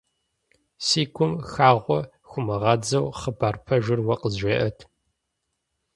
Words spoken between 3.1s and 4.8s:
хъыбар пэжыр уэ къызжеӀэт.